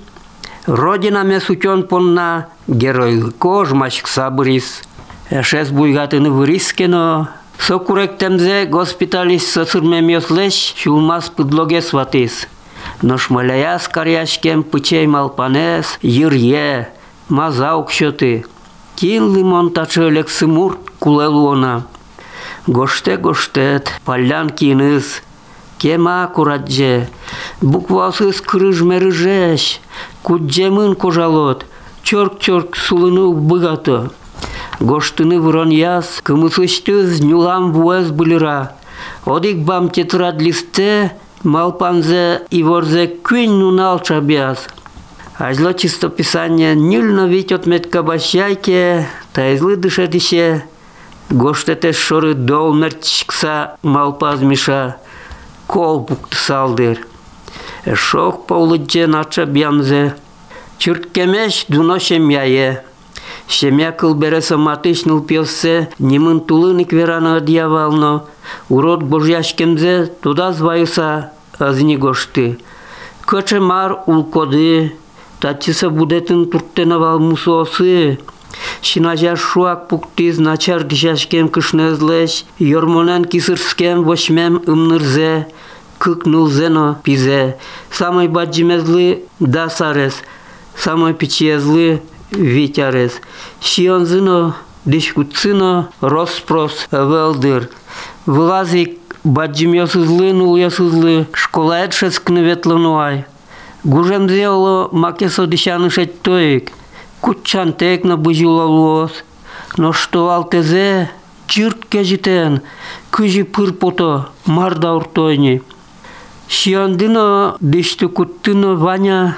[0.67, 4.81] Родина месутен понна, герой кож мачк сабрис.
[5.29, 12.47] Эшес буйгатыны вырискено, Сокуректемзе госпиталис сосырмемьослеш, шулмас пыдлоге сватис.
[13.01, 16.89] Но шмаляя скоряшкем пычей малпанес, йырье,
[17.29, 18.45] мазаук шоты.
[18.95, 21.87] Кин лимон тачелек сымур кулелуона.
[22.67, 25.23] Гоште гоштет, палян киныз,
[25.79, 27.09] кема курадже,
[27.59, 29.81] буквасыз крыж мережеш,
[30.21, 31.65] куджемын кожалот,
[32.03, 34.11] чорк-чорк сулыны быгато.
[34.79, 38.73] Гоштыны врон яс, кымысыштыз нюлам вуэз былыра.
[39.25, 44.67] Одик бам тетрадь листе, малпанзе и ворзе кюнь нунал чабяс.
[45.37, 50.65] Ажло чистописание нильно вить отметка бащайке, та излы дышатище,
[51.29, 54.97] гоштете шоры дол мерчкса малпаз миша,
[55.67, 57.07] кол пукты салдыр.
[57.85, 60.15] Эшок полыдже нача бямзе,
[60.77, 62.83] чурткемеш дуно шемяе.
[63.47, 68.25] Шемя кылбере саматышныл пьесе, нимын тулыник верана дьявално,
[68.69, 72.59] урод божьяшкемзе туда зваюса, азни гошты.
[73.25, 74.93] Коче мар улкоды,
[75.39, 78.19] татчиса будетын турттенавал мусосы,
[78.81, 85.47] Шинажа шуак пуктиз начар дишашкем кышнезлеш, йормонен кисырскем вошмем ымнырзе,
[85.99, 87.57] кык нулзено пизе,
[87.91, 90.15] самый баджимезлы дасарес,
[90.75, 91.13] самый
[92.30, 93.20] печезлы витярес.
[93.60, 97.70] Шионзыно дишкуцыно роспрос велдыр.
[98.26, 103.24] Вылазик баджимьосызлы нулясызлы школа эдшес кныветлануай.
[103.84, 106.72] Гужем зело макесо дишанышет тоик.
[107.20, 109.12] Кутчан текна быжилалуос.
[109.76, 111.10] Но что алтезе
[111.46, 112.62] чирт кежитен,
[113.10, 115.62] кыжи пырпото, марда уртойни.
[116.48, 119.36] Шиондыно дишты куттыно ваня,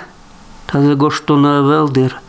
[0.67, 2.21] тазы гоштона велдыр.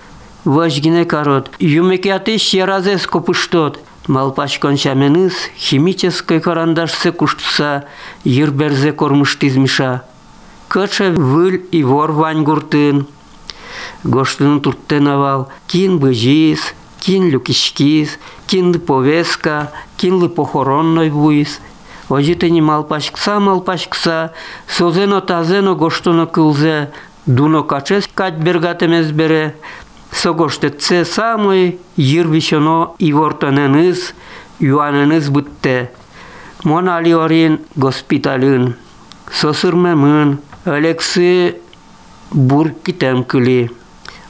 [0.44, 1.50] Важгине карот.
[1.59, 3.80] Юмекиаты щеразес копыштот.
[4.07, 7.87] Малпачкон шаменыз химической карандашсе куштса
[8.24, 10.02] ерберзе кормыштизмиша.
[10.68, 13.07] Кыча выл и вор вань гуртын.
[14.02, 15.48] Гоштын турттен авал.
[15.66, 21.61] Кин быжиз, кин люкишкиз, кин повеска, кин похоронной буис.
[22.11, 24.35] Ожитыни малпачкса малпачкса,
[24.68, 26.90] созено тазено гоштоно кылзе,
[27.26, 29.57] Дуно качес кать бергатемес бере,
[30.14, 34.14] согоштетсе самой йырвишоно ивортоненыз,
[34.61, 35.90] юаненыз бытте.
[36.64, 38.77] Мон алиорин госпиталын,
[39.31, 41.57] сосырмемын, Алексы
[42.31, 43.70] бур китем кыли.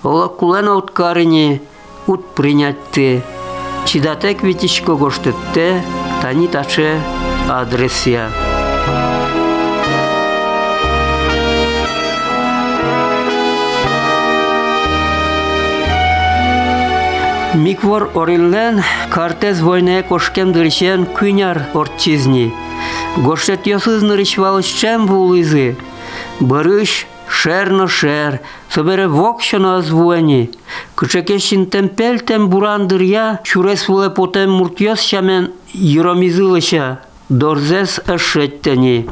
[0.02, 1.62] Ола кулен откарыни,
[2.08, 3.22] ут принятты.
[3.86, 5.84] Чидатек витишко гоштетте,
[6.20, 6.98] тани таче
[7.48, 8.30] адресия.
[17.54, 22.52] Миквор ориллен картез войне кошкем дырчен күняр ортчизни.
[23.16, 25.76] Гоштет йосыз нырычвалышчем вулызы.
[26.40, 30.50] Барыш шерно шер, собере вокшоно озвуени.
[30.96, 37.02] Кычекешин темпельтем бурандыр я, чурес вуле потем муртьос шамен юромизылыша.
[37.28, 39.08] Дорзес ашеттени.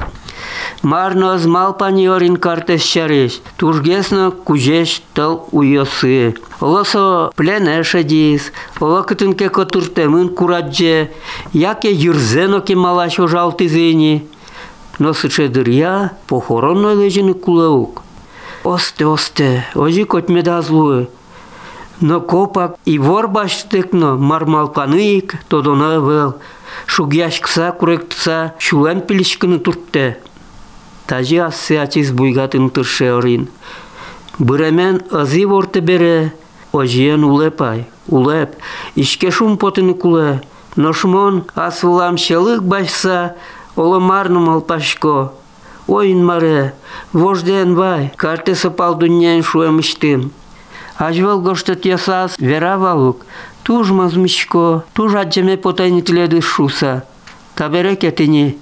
[0.83, 6.35] Марно змал паниорин картес шареш, тужгесно кужеш тал уйосы.
[6.59, 11.12] Олосо пленеше дис, ола кытынке котуртемын курадже,
[11.53, 14.27] яке юрзено ке малаш ожалтызыни.
[14.99, 18.03] Но сычедыр я похоронной лежины кулаук.
[18.64, 21.09] Осте, осте, ожи котмедазлуы.
[22.01, 26.38] Но копак и вор баштыкно мармалпаныйк тодона вел.
[26.87, 30.18] Шугяшкса куректса шулен пилишкыны туртте.
[31.12, 33.42] Тажи ассы ачыз буйгатын тыршеорин.
[34.38, 36.33] Бүремен азы ворты бере,
[36.72, 38.55] ожиен улепай, улеп,
[38.94, 40.40] ишке шум потыны куле.
[40.75, 43.37] Ношмон асвылам шелык башса,
[43.77, 45.35] оломарным алпашко.
[45.87, 46.72] Ойын маре,
[47.12, 50.31] вожден бай, карте сапал дүннен шуемыштым.
[50.96, 53.27] Ажвал гоштет ясас веравалук,
[53.64, 57.05] туж мазмичко, туж аджеме потайнитледы шуса.
[57.55, 58.57] Таберекетini,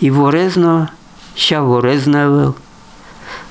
[0.00, 0.92] и ворезно,
[1.36, 2.54] ща ворезнавел.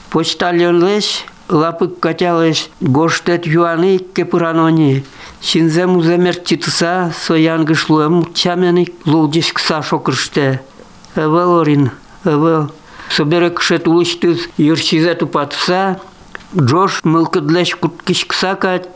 [0.10, 5.04] Почтальонлеш, лапык катялеш, гоштет юаны кепыранони.
[5.42, 10.62] Шинзе муземер читыса, соянгышлуем чамяны лулдиш кса шокрыште.
[11.16, 11.92] Эвел орин,
[12.26, 12.72] эвел.
[13.10, 16.00] Собере кшет улыштыз юрчизе тупатса,
[16.56, 18.90] Джош мылкыдлеш куткиш ксакать,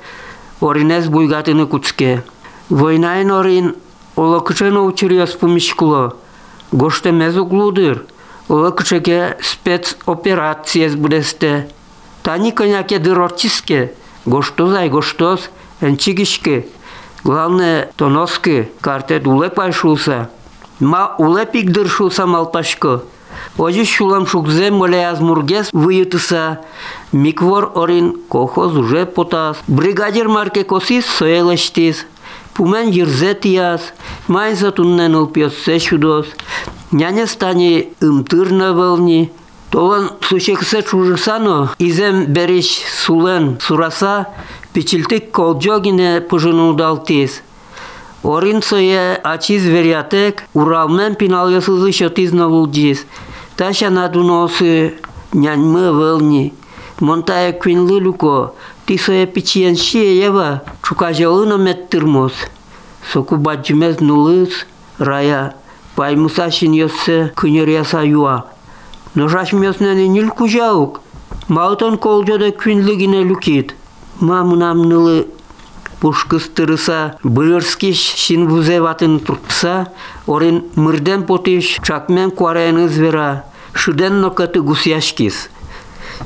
[0.60, 2.24] оринез буйгатыны куцке.
[2.70, 3.76] Войнайн орин,
[4.16, 6.18] олокчено учерьез помишкуло.
[6.72, 7.12] Гоште
[8.50, 11.68] лыкче ке спецоперация сбудесте.
[12.24, 13.94] Та никој не ке дырочиске,
[14.26, 15.38] гошто зай, гошто
[15.82, 16.68] энчигишке.
[17.24, 20.30] Главное, то носки, картет улепай шулса.
[20.80, 23.04] Ма улепик дыр шулса малпашко.
[23.58, 26.60] Ожи шулам шукзем моле аз мургес выютыса.
[27.12, 29.58] Миквор орин кохоз уже потас.
[29.68, 32.06] Бригадир марке косис соелаштис.
[32.54, 33.48] Пумен јерзет
[34.30, 36.28] мај за уннен улпјот се шудос,
[36.94, 39.32] Няня стане ымтырна волни.
[39.72, 42.70] Толан сушексе чужысано, изем бериш
[43.02, 44.28] сулен сураса,
[44.74, 47.42] печилтик колджогине пожынудалтис.
[48.24, 53.08] Орин сое ачиз верятек, уралмен пиналгасызы шотиз навулджис.
[53.58, 54.94] Таша надуносы
[55.34, 56.54] няньмы вълни.
[57.00, 58.54] Монтая квинлы люко,
[58.86, 62.34] ти сое пичиен шиева, чукажалына меттырмос.
[63.12, 64.68] Соку баджимез нулыз,
[65.00, 65.56] рая,
[65.96, 68.46] паймуса шиньосы күнеряса юа.
[69.16, 71.02] Но жашмёснени нил кужаук.
[71.48, 73.76] Маутон колжода квинлыгине люкит.
[74.20, 75.28] Мамунам нылы
[76.04, 79.88] пушкыстырыса, бырырскиш шин вузе ватын турпса,
[80.28, 85.50] орин мырден потиш чакмен куарен извера, шуден нокаты гусяшкис.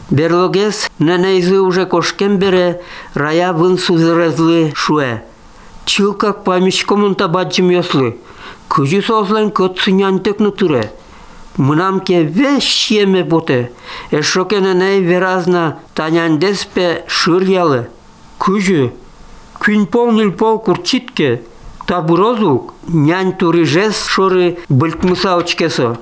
[0.10, 2.82] Берлогес ненейзы уже кошкен бере,
[3.14, 4.74] рая вын сузырезлы
[6.18, 8.18] как памишкомун табаджим ёслы.
[8.70, 10.92] Күжі созлен кот сынянтек нутыре.
[11.58, 13.72] Мынам ке веш еме боте.
[14.12, 17.88] Эшокене ней веразна таняндеспе шыр ялы.
[18.38, 18.92] Күжі,
[19.58, 21.42] күн полнил пол курчитке,
[21.88, 25.98] табурозук, нянь турижес шоры былтмыса очкесо.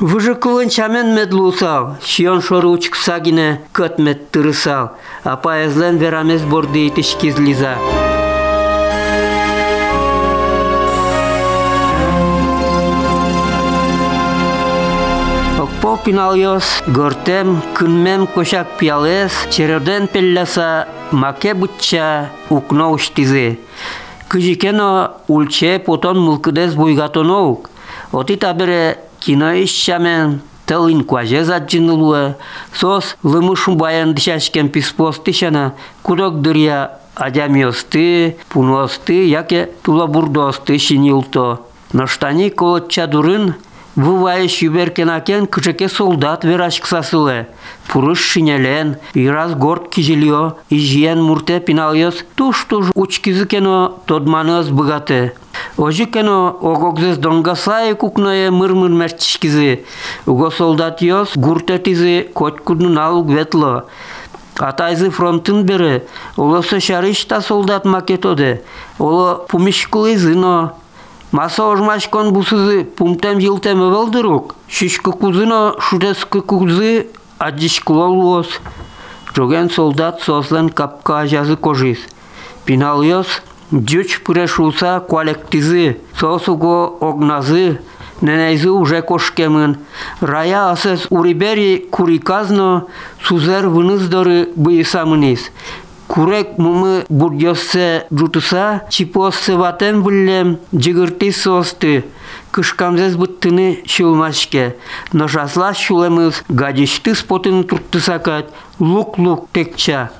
[0.00, 4.92] Выжы кылын чамен медлусал, шион шоры учксагине кыт мед тырысал,
[5.22, 7.76] а паязлен верамес борды итишкизлиза.
[7.78, 8.05] Окпо
[15.94, 23.60] пиналйос, гортем, кынмем кошак пиалес, чероден пелляса, маке бутча, укно уштизе.
[24.26, 27.70] Кыжикено улче потон мылкыдес буйгатоноук.
[28.10, 32.34] Оти табере кино ищамен, тылын куаже заджинылуэ,
[32.72, 41.60] сос лымышум баян дышашкен писпос тышана, кудок дырья адямиосты, пуносты, яке тула бурдосты шинилто.
[41.92, 43.54] Но штани колотча дурын,
[43.96, 47.46] Вываеш юберкенакен кычеке солдат вераш ксасылы.
[47.88, 55.32] Пурыш шинелен, ираз горд кижелио, и жиен мурте пиналйос туш-туш учкизы кено тодманыз быгаты.
[55.78, 59.86] Ожи кено огогзес донгасае кукное мыр-мыр мерчишкизы.
[60.26, 63.86] Уго солдат йос гуртетизы котькудну налуг ветло.
[64.58, 66.02] Атайзы фронтын бері,
[66.36, 68.62] олысы шарышта солдат макетоды.
[68.98, 70.76] Олы пумишкулы зыно,
[71.36, 74.54] Маса ожмашкон бусызы пумтем жылтем өвелдірук.
[74.72, 78.48] Шишкі кузыно шудескі кузы адишкулолуос.
[79.36, 81.98] Жоген солдат сослен капка жазы кожис.
[82.64, 85.98] Пиналйос дюч пырешуса коллектизы.
[86.18, 87.82] Сосуго огназы.
[88.22, 89.76] Ненейзы уже кошкемын.
[90.22, 92.86] Рая асес урибери куриказно
[93.22, 95.50] сузер выныздоры быйсамынис.
[96.06, 102.04] Курек мумы бурдёссе жутуса, чипоссе ватен бүллем, жигырти состы.
[102.52, 104.76] Кышкамзез бұттыны шулмашке.
[105.12, 110.10] Ношасла шулемыз гадишты спотын турттысакат, лук-лук текча.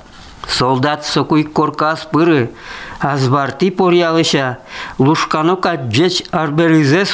[0.47, 2.51] Солдат сокуй коркас пыры,
[2.99, 4.59] азбарти порялыша,
[4.97, 7.05] лушканока джеч арберизе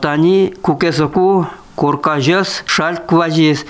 [0.00, 3.64] тани куке соку коркажес шаль кважес,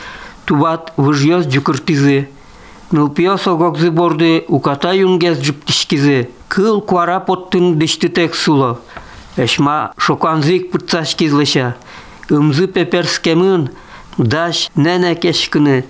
[0.45, 2.29] тубат выжьёс джукыртизы.
[2.93, 6.31] Огокзы борды уката юнгез жыптишкизы.
[6.49, 8.81] Кыл куара поттын дештитек суло.
[9.37, 11.77] Эшма шоканзик пытсашкизлыша.
[12.31, 13.71] Умзы пеперскемын,
[14.19, 15.85] даш нене кешкыны.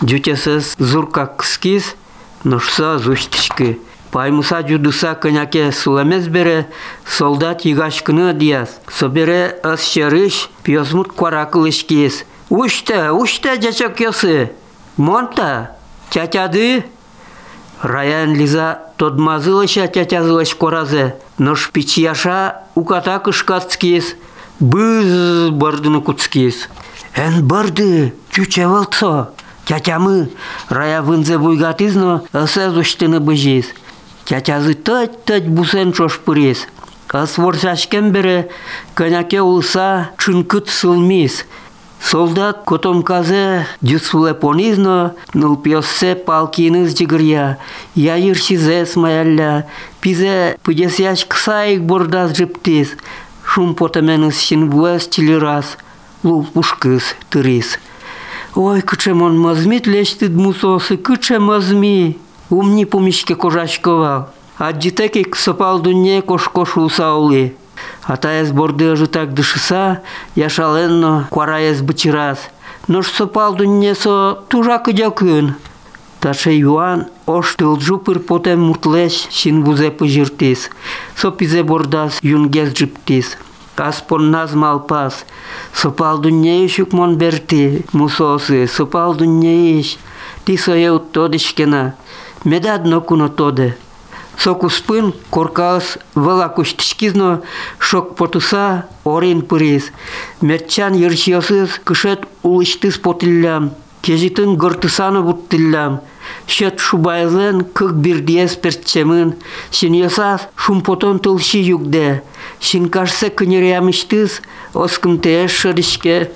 [0.00, 1.96] Дютесыз зурка кыскиз,
[2.44, 3.80] ношса зуштишки.
[4.12, 6.68] Паймуса жудуса коняке сулемез бере,
[7.06, 8.80] солдат егашкыны дияс.
[8.86, 12.24] Собере ас шерыш, пиосмут куара кылышкиз.
[12.48, 14.52] Уште, уште жачок йосы.
[14.96, 15.76] Монта,
[16.12, 16.84] тятяды?
[17.80, 21.16] Раян лиза тодмазылыша тятязылыш коразе.
[21.38, 24.14] Но шпичьяша уката кышкацкиз.
[24.60, 26.68] Быз бардыны куцкиз.
[27.16, 29.30] Эн барды, чуче валцо.
[29.64, 30.30] Тятямы,
[30.68, 33.66] рая вынзе буйгатизно, ысе зуштыны быжиз.
[34.24, 36.66] Тятязы тать-тать бусен чошпырез.
[37.12, 38.50] Ас ворсашкен бере,
[38.94, 41.44] коняке улса чынкыт сылмиз.
[42.02, 47.58] Солдат котомказе дюсулепонизно нылпиоссе палкиныз жигырья,
[47.94, 49.66] яйыршизес маялля,
[50.00, 52.88] пизе пыдесяш ксаик бордас жыптиз,
[53.44, 55.78] шум потеменыз шинбуэс чилирас,
[56.24, 57.78] лул пушкыз тырис.
[58.56, 62.18] Ой, кычемон мазмит лештид мусосы, кыче мазми,
[62.50, 64.30] умни помишке кожачковал.
[64.58, 67.56] А ксопал дуне кош-кош усаули.
[68.04, 70.02] Атаес борды ажытак дышыса,
[70.34, 72.38] яшаленно куараес бычырас.
[72.88, 75.54] Нош сопал дуне со тужак ыдякын.
[76.20, 80.70] Таше юан ош тылжу пыр потем муртлеш шин бузе пыжыртис.
[81.16, 83.38] Сопизе бордас юнгез жыптис.
[83.76, 85.24] Аспон наз малпас.
[85.72, 88.66] Сопал дуне ишук мон берти мусосы.
[88.66, 89.98] Сопал дуне иш.
[90.44, 91.94] Ти соеу тодишкена.
[92.44, 93.76] Медадно куно тоде.
[94.42, 97.42] Сокуспын коркаус вала куштишкизно
[97.78, 99.84] шок потуса орин пырис.
[100.40, 103.70] Мерчан ерчиосыз кышет улыштыс потиллям.
[104.00, 106.00] Кежитын гыртысаны буттиллям.
[106.48, 109.36] Шет шубайлен кык бирдиес перчемын.
[109.70, 112.24] Шиньосас шумпотон тылши югде.
[112.58, 114.42] Шинкашсе кынерямыштыз
[114.74, 116.32] оскым теш шырышке.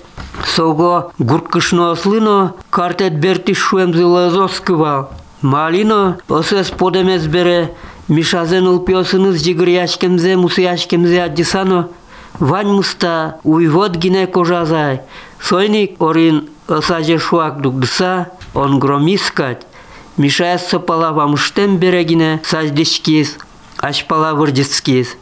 [0.54, 5.10] Сого гурткышно ослыно картет берти шуемзылазоскывал.
[5.42, 7.74] Малино осес подемес бере
[8.08, 11.88] мишазен улпиосыныз жигыр яшкемзе мусы яшкемзе аддисано
[12.38, 15.00] вань муста уйвод гине кожазай.
[15.40, 19.66] Сойник орин осаже шуак дугдыса он громискать.
[20.70, 23.36] Сопала вам штем берегине саздишкиз,
[23.78, 25.16] ашпала вырдискиз.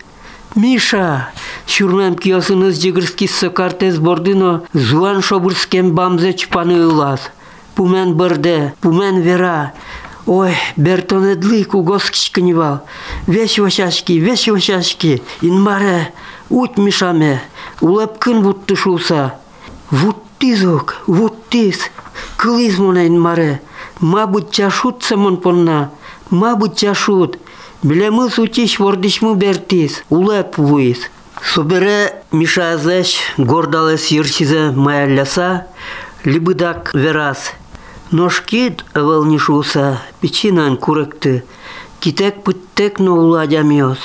[0.54, 1.30] Миша,
[1.66, 7.32] шурмем киосыныз жигырскиз сокартез бордыно зуан шобырскен бамзе чпаны ылас.
[7.74, 9.72] Пумен бырде, пумен вера,
[10.26, 10.54] Ой,
[12.10, 12.80] кичканевал.
[13.26, 15.22] Весь васяшки, весь васяшки.
[15.42, 16.14] Инмаре,
[16.48, 17.42] ут мишаме.
[17.80, 19.34] Улепкын вот тышуса.
[19.90, 21.90] Вот тизок, вот тиз.
[22.36, 23.60] Кылиз мона инмаре.
[24.00, 25.90] Мабуть чашут самон понна.
[26.30, 27.38] Мабуть чашут.
[27.82, 30.04] Билемы сутиш вордишму бертиз.
[30.08, 31.10] Улеп вуиз.
[31.42, 35.66] Собере мишазеш гордалес йырчизе маялляса.
[36.24, 37.52] Либыдак верас.
[38.14, 41.44] Ношкит авални шуса, печинан курыкты.
[41.98, 43.98] Китек пыттек но уладямиос.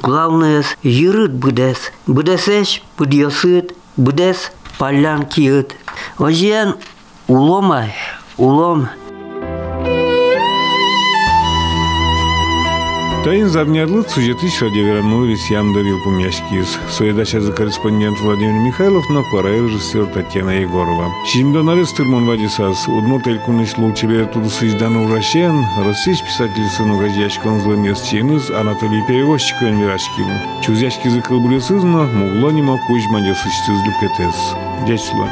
[0.00, 1.92] Главное, ерыт будес.
[2.08, 5.76] Будесеш, будьосыт, будес, полян киыт.
[6.18, 6.74] Озиян
[7.28, 7.94] уломай,
[8.36, 8.88] улом,
[13.24, 13.48] Тайын
[14.10, 16.76] сюжети радиовернулись Яндорил Пумяшкиз.
[17.40, 21.08] за корреспондент Владимир Михайлов на кора режиссер Татьяна Егорова.
[21.28, 29.06] Шимдонарес Тырман Вадисас, Удмурт Элькуныч туда Тудусыздан Урашен, российский писатель сын Угазьяч Конзлан Ясчиныз, Анатолий
[29.06, 30.60] Перевозчик Венвирашкин.
[30.64, 34.34] Чузяшки заколбулесызна, муглонима Кузьма Десычтыз Люкетес.
[34.84, 35.28] Дячло.